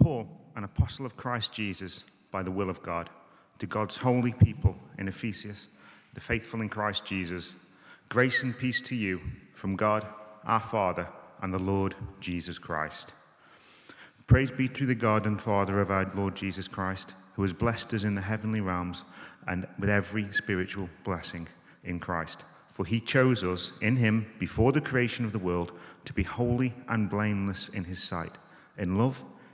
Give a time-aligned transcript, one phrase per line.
[0.00, 3.10] Paul, an apostle of Christ Jesus, by the will of God,
[3.58, 5.68] to God's holy people in Ephesus,
[6.14, 7.52] the faithful in Christ Jesus,
[8.08, 9.20] grace and peace to you
[9.52, 10.06] from God,
[10.44, 11.06] our Father,
[11.42, 13.12] and the Lord Jesus Christ.
[14.26, 17.92] Praise be to the God and Father of our Lord Jesus Christ, who has blessed
[17.92, 19.04] us in the heavenly realms
[19.48, 21.46] and with every spiritual blessing
[21.84, 22.44] in Christ.
[22.72, 25.72] For he chose us in him before the creation of the world
[26.06, 28.38] to be holy and blameless in his sight.
[28.78, 29.22] In love,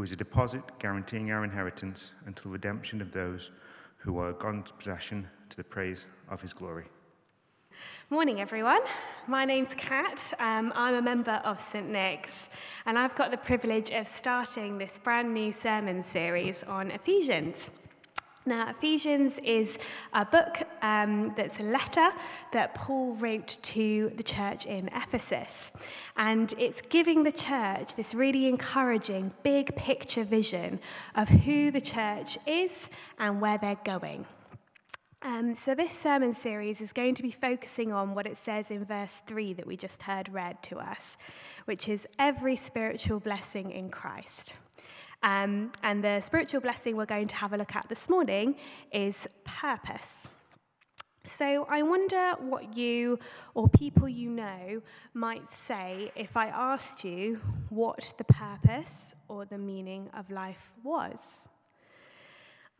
[0.00, 3.50] who is a deposit guaranteeing our inheritance until the redemption of those
[3.98, 6.86] who are God's possession to the praise of his glory.
[8.08, 8.80] Morning, everyone.
[9.26, 10.18] My name's Cat.
[10.38, 11.86] Um, I'm a member of St.
[11.86, 12.48] Nick's,
[12.86, 17.68] and I've got the privilege of starting this brand new sermon series on Ephesians.
[18.46, 19.78] Now, Ephesians is
[20.14, 22.08] a book um, that's a letter
[22.54, 25.72] that Paul wrote to the church in Ephesus.
[26.16, 30.80] And it's giving the church this really encouraging, big picture vision
[31.14, 32.70] of who the church is
[33.18, 34.24] and where they're going.
[35.22, 38.86] Um, so, this sermon series is going to be focusing on what it says in
[38.86, 41.18] verse 3 that we just heard read to us,
[41.66, 44.54] which is every spiritual blessing in Christ.
[45.22, 48.56] Um, and the spiritual blessing we're going to have a look at this morning
[48.92, 49.14] is
[49.44, 50.06] purpose.
[51.38, 53.18] So I wonder what you
[53.54, 54.82] or people you know
[55.14, 57.38] might say if I asked you
[57.68, 61.48] what the purpose or the meaning of life was.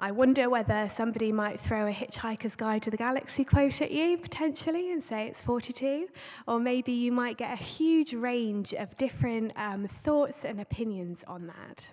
[0.02, 4.16] I wonder whether somebody might throw a Hitchhiker's Guide to the Galaxy quote at you,
[4.16, 6.08] potentially, and say it's 42.
[6.48, 11.46] Or maybe you might get a huge range of different um, thoughts and opinions on
[11.48, 11.86] that.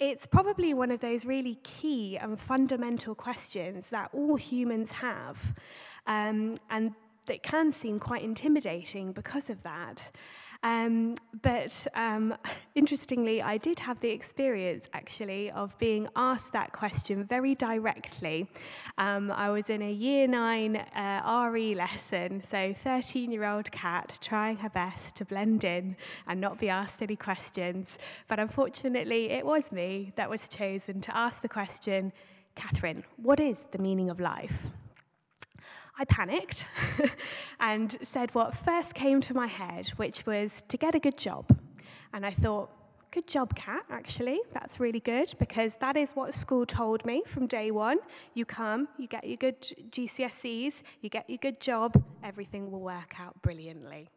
[0.00, 5.36] It's probably one of those really key and fundamental questions that all humans have,
[6.06, 6.94] um, and
[7.26, 10.10] that can seem quite intimidating because of that.
[10.62, 12.34] Um, but um,
[12.74, 18.48] interestingly, I did have the experience actually of being asked that question very directly.
[18.98, 24.18] Um, I was in a year nine uh, RE lesson, so 13 year old Cat
[24.20, 27.98] trying her best to blend in and not be asked any questions.
[28.28, 32.12] But unfortunately, it was me that was chosen to ask the question
[32.56, 34.52] Catherine, what is the meaning of life?
[36.00, 36.64] I panicked
[37.60, 41.44] and said what first came to my head, which was to get a good job.
[42.14, 42.70] And I thought,
[43.10, 44.40] good job, Cat, actually.
[44.54, 47.98] That's really good because that is what school told me from day one.
[48.32, 50.72] You come, you get your good GCSEs,
[51.02, 54.08] you get your good job, everything will work out brilliantly.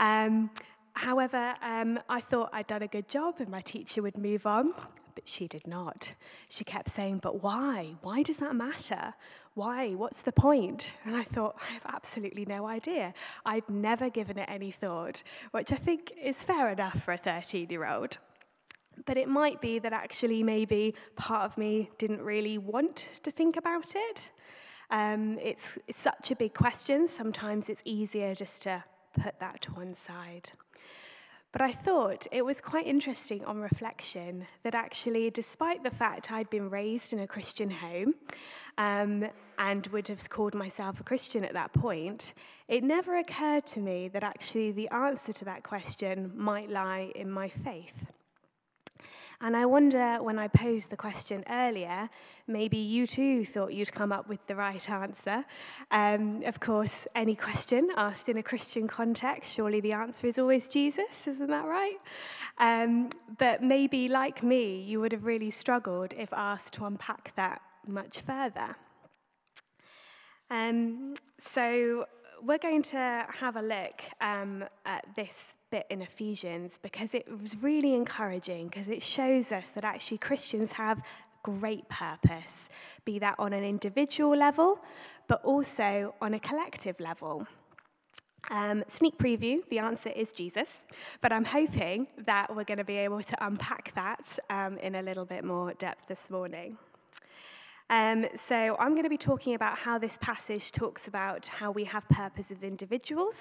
[0.00, 0.50] Um,
[0.94, 4.74] however, um, I thought I'd done a good job and my teacher would move on,
[5.14, 6.12] but she did not.
[6.48, 7.94] She kept saying, But why?
[8.02, 9.14] Why does that matter?
[9.60, 9.90] Why?
[9.90, 10.90] What's the point?
[11.04, 13.12] And I thought, I have absolutely no idea.
[13.44, 17.68] I'd never given it any thought, which I think is fair enough for a 13
[17.68, 18.16] year old.
[19.04, 23.58] But it might be that actually, maybe part of me didn't really want to think
[23.58, 24.30] about it.
[24.90, 28.82] Um, it's, it's such a big question, sometimes it's easier just to
[29.22, 30.48] put that to one side.
[31.52, 36.48] But I thought it was quite interesting on reflection that actually, despite the fact I'd
[36.48, 38.14] been raised in a Christian home
[38.78, 39.26] um,
[39.58, 42.34] and would have called myself a Christian at that point,
[42.68, 47.28] it never occurred to me that actually the answer to that question might lie in
[47.28, 48.12] my faith.
[49.42, 52.10] And I wonder when I posed the question earlier,
[52.46, 55.46] maybe you too thought you'd come up with the right answer.
[55.90, 60.68] Um, of course, any question asked in a Christian context, surely the answer is always
[60.68, 61.96] Jesus, isn't that right?
[62.58, 63.08] Um,
[63.38, 68.20] but maybe, like me, you would have really struggled if asked to unpack that much
[68.20, 68.76] further.
[70.50, 72.04] Um, so,
[72.42, 75.30] we're going to have a look um, at this
[75.70, 80.72] bit in Ephesians because it was really encouraging because it shows us that actually Christians
[80.72, 81.00] have
[81.42, 82.68] great purpose,
[83.04, 84.78] be that on an individual level,
[85.28, 87.46] but also on a collective level.
[88.50, 90.68] Um, sneak preview, the answer is Jesus,
[91.20, 95.02] but I'm hoping that we're going to be able to unpack that um, in a
[95.02, 96.76] little bit more depth this morning.
[97.90, 101.82] Um, so, I'm going to be talking about how this passage talks about how we
[101.86, 103.34] have purpose as individuals,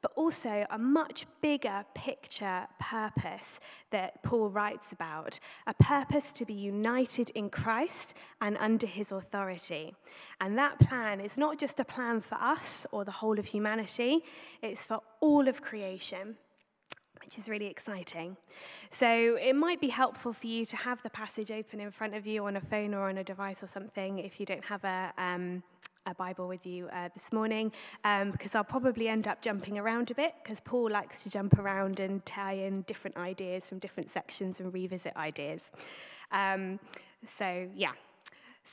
[0.00, 3.58] but also a much bigger picture purpose
[3.90, 9.92] that Paul writes about a purpose to be united in Christ and under his authority.
[10.40, 14.22] And that plan is not just a plan for us or the whole of humanity,
[14.62, 16.36] it's for all of creation
[17.22, 18.36] which is really exciting.
[18.92, 22.26] So it might be helpful for you to have the passage open in front of
[22.26, 25.12] you on a phone or on a device or something if you don't have a,
[25.18, 25.62] um,
[26.06, 27.72] a Bible with you uh, this morning,
[28.04, 31.58] um, because I'll probably end up jumping around a bit, because Paul likes to jump
[31.58, 35.62] around and tie in different ideas from different sections and revisit ideas.
[36.32, 36.78] Um,
[37.38, 37.92] so, yeah,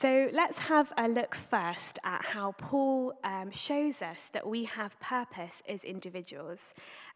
[0.00, 4.98] so let's have a look first at how Paul um, shows us that we have
[4.98, 6.60] purpose as individuals.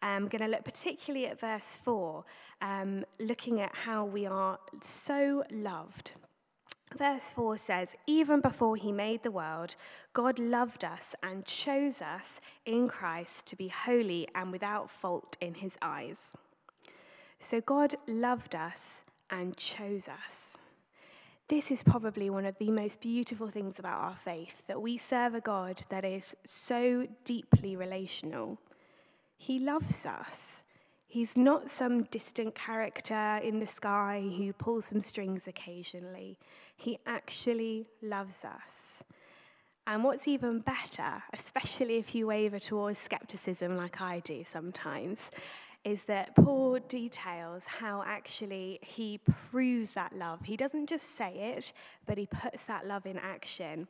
[0.01, 2.23] I'm going to look particularly at verse 4,
[2.61, 6.11] um, looking at how we are so loved.
[6.97, 9.75] Verse 4 says, Even before he made the world,
[10.13, 15.55] God loved us and chose us in Christ to be holy and without fault in
[15.55, 16.17] his eyes.
[17.39, 20.48] So God loved us and chose us.
[21.49, 25.33] This is probably one of the most beautiful things about our faith that we serve
[25.33, 28.59] a God that is so deeply relational.
[29.35, 30.61] He loves us.
[31.07, 36.37] He's not some distant character in the sky who pulls some strings occasionally.
[36.77, 39.03] He actually loves us.
[39.87, 45.17] And what's even better, especially if you waver towards skepticism like I do sometimes,
[45.85, 49.19] is that Paul details how actually he
[49.51, 50.39] proves that love.
[50.43, 51.71] He doesn't just say it,
[52.05, 53.87] but he puts that love in action.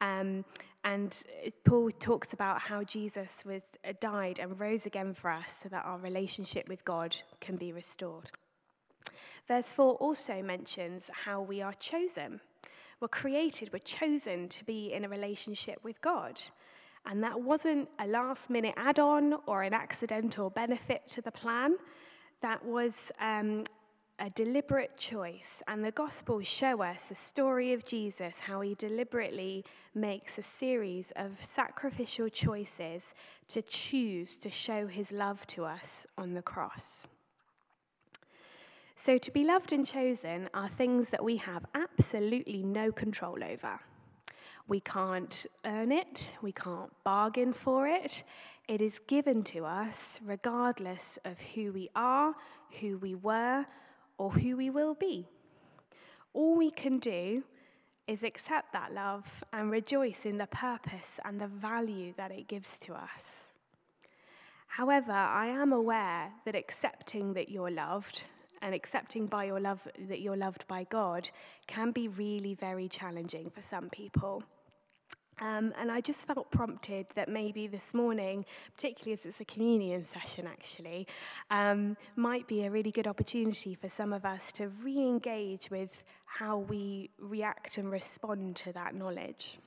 [0.00, 0.44] Um,
[0.84, 1.14] and
[1.64, 5.84] Paul talks about how Jesus was uh, died and rose again for us so that
[5.84, 8.30] our relationship with God can be restored.
[9.48, 12.40] Verse 4 also mentions how we are chosen.
[13.00, 16.40] We're created, we're chosen to be in a relationship with God.
[17.06, 21.76] And that wasn't a last minute add on or an accidental benefit to the plan.
[22.42, 23.64] That was um,
[24.18, 25.62] a deliberate choice.
[25.68, 29.64] And the Gospels show us the story of Jesus, how he deliberately
[29.94, 33.02] makes a series of sacrificial choices
[33.48, 37.06] to choose to show his love to us on the cross.
[38.96, 43.78] So, to be loved and chosen are things that we have absolutely no control over.
[44.68, 48.24] We can't earn it, we can't bargain for it.
[48.68, 52.34] It is given to us regardless of who we are,
[52.80, 53.64] who we were,
[54.18, 55.28] or who we will be.
[56.32, 57.44] All we can do
[58.08, 62.68] is accept that love and rejoice in the purpose and the value that it gives
[62.80, 63.44] to us.
[64.66, 68.24] However, I am aware that accepting that you're loved
[68.62, 71.30] and accepting by your love that you're loved by God
[71.66, 74.42] can be really very challenging for some people.
[75.40, 80.06] Um, and I just felt prompted that maybe this morning, particularly as it's a communion
[80.12, 81.06] session actually,
[81.50, 86.02] um, might be a really good opportunity for some of us to re engage with
[86.24, 89.58] how we react and respond to that knowledge.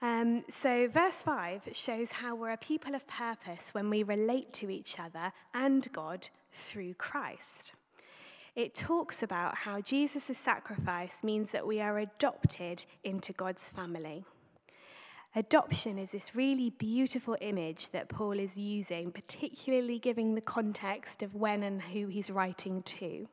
[0.00, 4.70] Um, so, verse 5 shows how we're a people of purpose when we relate to
[4.70, 7.72] each other and God through Christ
[8.56, 14.24] it talks about how Jesus' sacrifice means that we are adopted into God's family.
[15.34, 21.34] Adoption is this really beautiful image that Paul is using, particularly giving the context of
[21.34, 23.28] when and who he's writing to.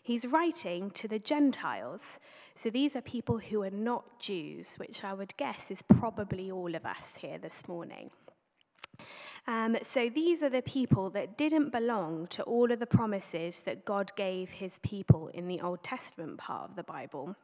[0.00, 2.20] He's writing to the Gentiles.
[2.54, 6.76] So these are people who are not Jews, which I would guess is probably all
[6.76, 8.10] of us here this morning.
[9.48, 13.86] Um, so these are the people that didn't belong to all of the promises that
[13.86, 17.34] God gave his people in the Old Testament part of the Bible.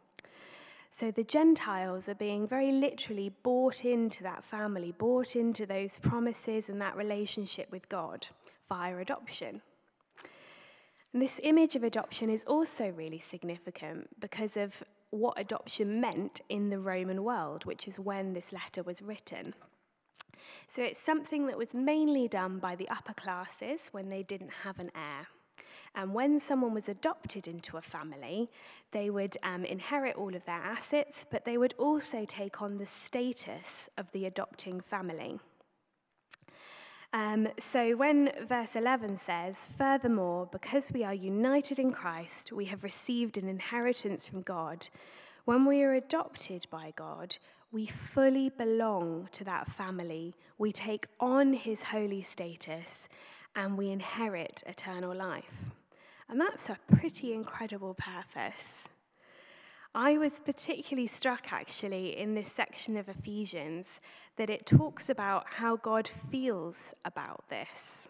[0.95, 6.69] So the Gentiles are being very literally bought into that family, bought into those promises
[6.69, 8.27] and that relationship with God
[8.69, 9.63] via adoption.
[11.15, 14.75] And this image of adoption is also really significant because of
[15.09, 19.55] what adoption meant in the Roman world, which is when this letter was written.
[20.75, 24.79] So it's something that was mainly done by the upper classes when they didn't have
[24.79, 25.27] an heir.
[25.95, 28.51] And when someone was adopted into a family,
[28.91, 32.87] they would um, inherit all of their assets, but they would also take on the
[32.87, 35.39] status of the adopting family.
[37.13, 42.83] Um, so when verse 11 says, Furthermore, because we are united in Christ, we have
[42.83, 44.89] received an inheritance from God.
[45.45, 47.37] When we are adopted by God,
[47.75, 50.33] we fully belong to that family.
[50.59, 53.09] We take on his holy status
[53.57, 55.73] and we inherit eternal life.
[56.29, 58.85] And that's a pretty incredible purpose.
[59.93, 63.87] I was particularly struck, actually, in this section of Ephesians
[64.37, 68.09] that it talks about how God feels about this.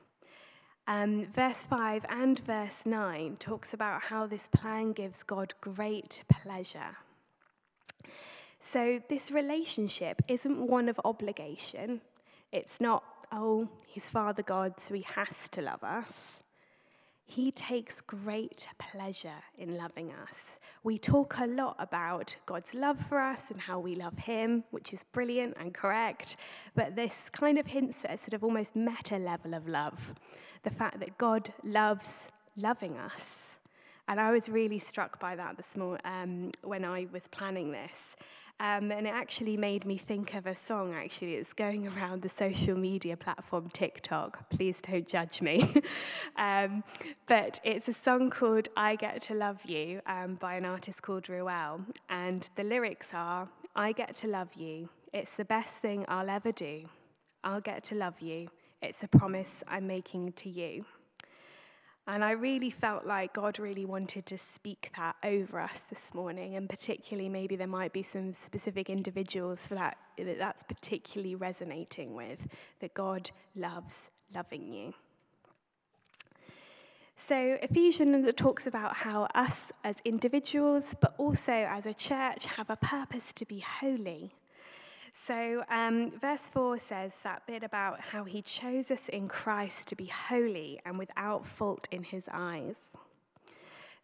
[0.86, 6.98] Um, verse 5 and verse 9 talks about how this plan gives God great pleasure.
[8.72, 12.00] So, this relationship isn't one of obligation.
[12.52, 16.42] It's not, oh, he's Father God, so he has to love us.
[17.26, 20.58] He takes great pleasure in loving us.
[20.82, 24.92] We talk a lot about God's love for us and how we love Him, which
[24.92, 26.36] is brilliant and correct,
[26.74, 30.14] but this kind of hints at a sort of almost meta level of love
[30.62, 32.08] the fact that God loves
[32.56, 33.22] loving us.
[34.08, 38.16] And I was really struck by that this morning um, when I was planning this.
[38.60, 41.34] Um, and it actually made me think of a song, actually.
[41.34, 44.48] It's going around the social media platform TikTok.
[44.50, 45.82] Please don't judge me.
[46.36, 46.84] um,
[47.26, 51.24] but it's a song called I Get to Love You um, by an artist called
[51.24, 51.84] Ruelle.
[52.08, 54.88] And the lyrics are I get to love you.
[55.12, 56.84] It's the best thing I'll ever do.
[57.42, 58.48] I'll get to love you.
[58.80, 60.84] It's a promise I'm making to you.
[62.06, 66.56] And I really felt like God really wanted to speak that over us this morning,
[66.56, 72.14] and particularly maybe there might be some specific individuals for that that that's particularly resonating
[72.14, 72.46] with
[72.80, 73.94] that God loves
[74.34, 74.92] loving you.
[77.26, 82.76] So Ephesians talks about how us as individuals, but also as a church, have a
[82.76, 84.34] purpose to be holy.
[85.26, 89.96] So, um, verse 4 says that bit about how he chose us in Christ to
[89.96, 92.74] be holy and without fault in his eyes.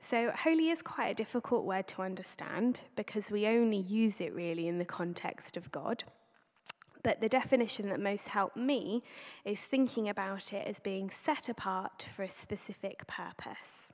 [0.09, 4.67] So, holy is quite a difficult word to understand because we only use it really
[4.67, 6.05] in the context of God.
[7.03, 9.03] But the definition that most helped me
[9.45, 13.89] is thinking about it as being set apart for a specific purpose.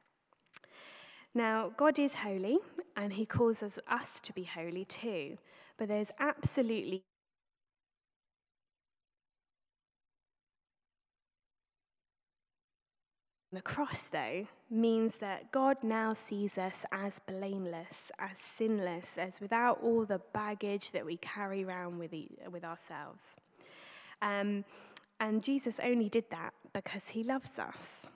[1.34, 2.58] Now, God is holy,
[2.96, 5.38] and He calls us, us to be holy too,
[5.76, 7.02] but there's absolutely
[13.56, 19.82] The cross, though, means that God now sees us as blameless, as sinless, as without
[19.82, 22.12] all the baggage that we carry around with,
[22.52, 23.22] with ourselves.
[24.20, 24.62] Um,
[25.20, 28.10] and Jesus only did that because he loves us.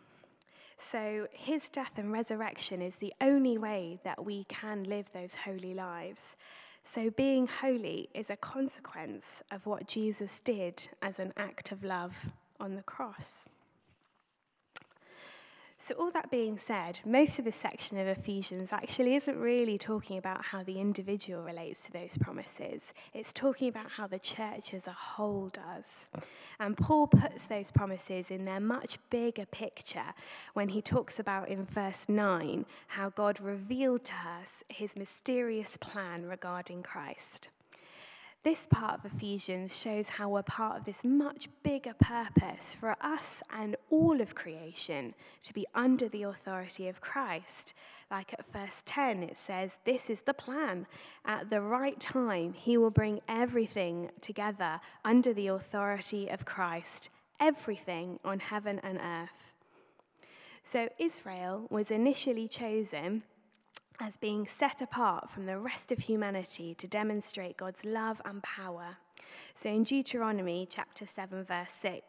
[0.93, 5.73] So his death and resurrection is the only way that we can live those holy
[5.73, 6.37] lives.
[6.85, 12.13] So being holy is a consequence of what Jesus did as an act of love
[12.61, 13.45] on the cross.
[15.91, 20.19] So, all that being said, most of this section of Ephesians actually isn't really talking
[20.19, 22.83] about how the individual relates to those promises.
[23.13, 26.23] It's talking about how the church as a whole does.
[26.61, 30.15] And Paul puts those promises in their much bigger picture
[30.55, 36.25] when he talks about in verse 9 how God revealed to us his mysterious plan
[36.25, 37.49] regarding Christ.
[38.43, 43.43] This part of Ephesians shows how we're part of this much bigger purpose for us
[43.51, 47.75] and all of creation to be under the authority of Christ.
[48.11, 50.87] Like at verse 10, it says, This is the plan.
[51.27, 58.21] At the right time, he will bring everything together under the authority of Christ, everything
[58.25, 59.51] on heaven and earth.
[60.65, 63.23] So Israel was initially chosen
[64.01, 68.97] as being set apart from the rest of humanity to demonstrate God's love and power.
[69.55, 72.03] So in Deuteronomy chapter 7, verse 6,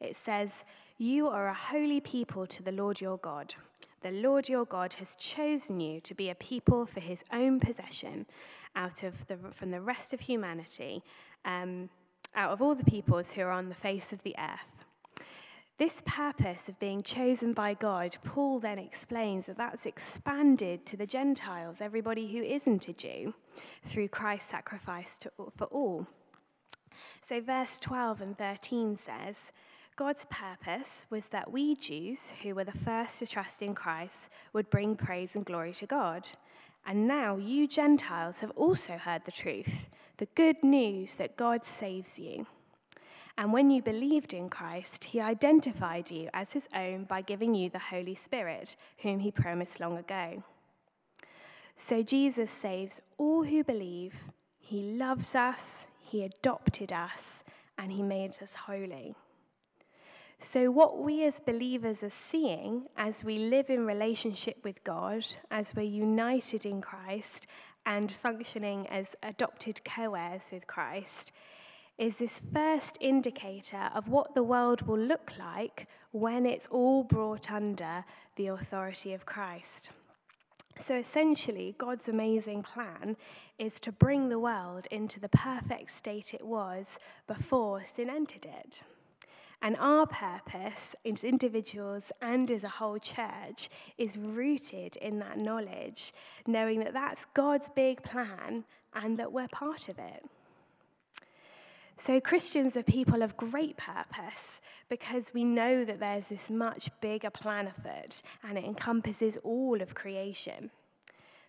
[0.00, 0.50] it says,
[0.98, 3.54] You are a holy people to the Lord your God.
[4.02, 8.26] The Lord your God has chosen you to be a people for his own possession
[8.76, 11.02] out of the, from the rest of humanity,
[11.44, 11.88] um,
[12.34, 14.77] out of all the peoples who are on the face of the earth.
[15.78, 21.06] This purpose of being chosen by God, Paul then explains that that's expanded to the
[21.06, 23.32] Gentiles, everybody who isn't a Jew,
[23.86, 26.08] through Christ's sacrifice to, for all.
[27.28, 29.36] So, verse 12 and 13 says,
[29.94, 34.70] God's purpose was that we Jews, who were the first to trust in Christ, would
[34.70, 36.28] bring praise and glory to God.
[36.86, 42.18] And now you Gentiles have also heard the truth, the good news that God saves
[42.18, 42.46] you.
[43.38, 47.70] And when you believed in Christ, he identified you as his own by giving you
[47.70, 50.42] the Holy Spirit, whom he promised long ago.
[51.88, 54.14] So Jesus saves all who believe.
[54.58, 57.44] He loves us, he adopted us,
[57.78, 59.14] and he made us holy.
[60.40, 65.74] So, what we as believers are seeing as we live in relationship with God, as
[65.74, 67.46] we're united in Christ
[67.86, 71.32] and functioning as adopted co heirs with Christ,
[71.98, 77.50] is this first indicator of what the world will look like when it's all brought
[77.50, 78.04] under
[78.36, 79.90] the authority of Christ.
[80.84, 83.16] So essentially, God's amazing plan
[83.58, 86.86] is to bring the world into the perfect state it was
[87.26, 88.80] before sin entered it.
[89.60, 96.12] And our purpose as individuals and as a whole church is rooted in that knowledge,
[96.46, 98.64] knowing that that's God's big plan
[98.94, 100.24] and that we're part of it.
[102.06, 107.30] So, Christians are people of great purpose because we know that there's this much bigger
[107.30, 110.70] plan afoot and it encompasses all of creation.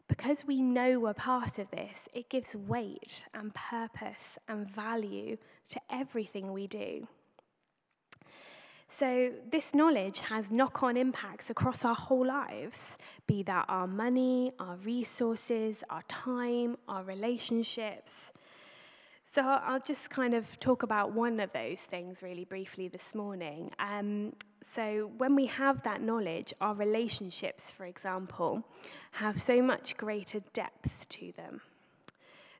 [0.08, 5.38] Because we know we're part of this, it gives weight and purpose and value
[5.70, 7.08] to everything we do.
[8.98, 14.52] So, this knowledge has knock on impacts across our whole lives be that our money,
[14.60, 18.32] our resources, our time, our relationships.
[19.32, 23.70] So, I'll just kind of talk about one of those things really briefly this morning.
[23.78, 24.34] Um,
[24.74, 28.64] so, when we have that knowledge, our relationships, for example,
[29.12, 31.62] have so much greater depth to them.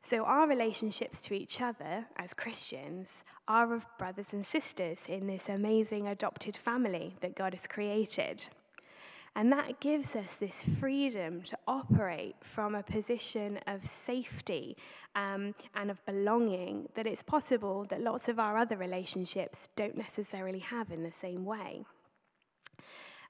[0.08, 5.50] So, our relationships to each other as Christians are of brothers and sisters in this
[5.50, 8.46] amazing adopted family that God has created.
[9.36, 14.76] And that gives us this freedom to operate from a position of safety
[15.16, 20.60] um, and of belonging that it's possible that lots of our other relationships don't necessarily
[20.60, 21.84] have in the same way.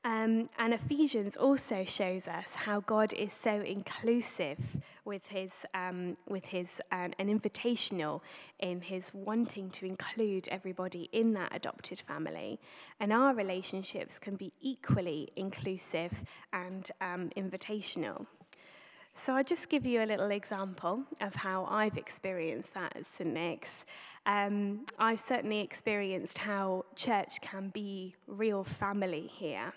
[0.06, 4.58] Um, and Ephesians also shows us how God is so inclusive
[5.03, 8.22] with his, um, with his um, an invitational
[8.60, 12.60] in his wanting to include everybody in that adopted family.
[13.01, 16.13] And our relationships can be equally inclusive
[16.53, 18.25] and um, invitational.
[19.26, 23.34] So I'll just give you a little example of how I've experienced that at St.
[23.34, 23.84] Nick's.
[24.26, 29.74] Um, I've certainly experienced how church can be real family here.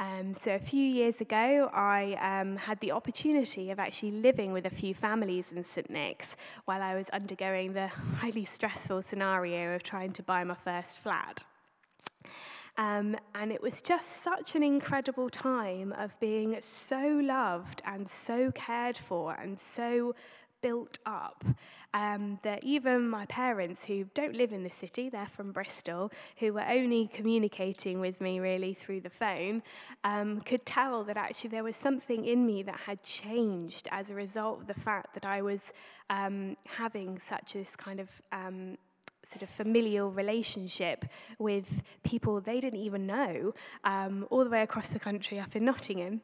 [0.00, 4.64] Um, so a few years ago, I um, had the opportunity of actually living with
[4.64, 5.90] a few families in St.
[5.90, 6.34] Nick's
[6.64, 7.88] while I was undergoing the
[8.20, 11.44] highly stressful scenario of trying to buy my first flat.
[12.78, 18.52] Um, and it was just such an incredible time of being so loved and so
[18.52, 20.14] cared for and so
[20.60, 21.44] built up
[21.94, 26.52] um, that even my parents, who don't live in the city, they're from Bristol, who
[26.52, 29.62] were only communicating with me really through the phone,
[30.04, 34.14] um, could tell that actually there was something in me that had changed as a
[34.14, 35.60] result of the fact that I was
[36.10, 38.76] um, having such this kind of um,
[39.30, 41.04] sort of familial relationship
[41.38, 41.66] with
[42.02, 46.20] people they didn't even know, um, all the way across the country up in Nottingham.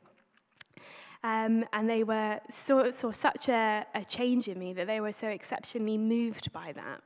[1.23, 5.14] Um, and they were saw, saw such a, a change in me that they were
[5.19, 7.01] so exceptionally moved by that.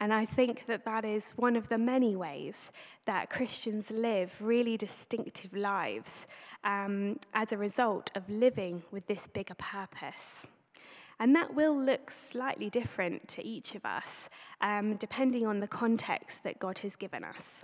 [0.00, 2.72] And I think that that is one of the many ways
[3.06, 6.26] that Christians live really distinctive lives
[6.64, 10.46] um, as a result of living with this bigger purpose.
[11.22, 14.28] And that will look slightly different to each of us,
[14.60, 17.62] um, depending on the context that God has given us.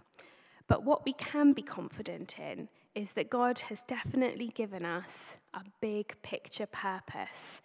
[0.69, 5.63] But what we can be confident in is that God has definitely given us a
[5.81, 7.61] big picture purpose,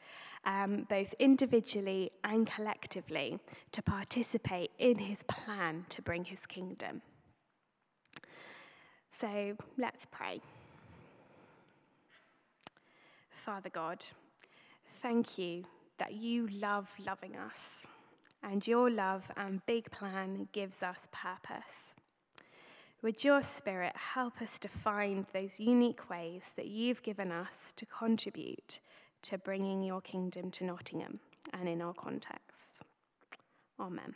[0.45, 3.37] um, both individually and collectively,
[3.71, 7.03] to participate in his plan to bring his kingdom.
[9.21, 10.41] So let's pray.
[13.45, 14.03] Father God,
[15.03, 15.65] thank you
[15.99, 17.83] that you love loving us,
[18.41, 21.95] and your love and big plan gives us purpose.
[23.01, 27.85] Would your Spirit help us to find those unique ways that you've given us to
[27.85, 28.79] contribute
[29.23, 31.19] to bringing your kingdom to Nottingham
[31.51, 32.85] and in our context?
[33.79, 34.15] Amen.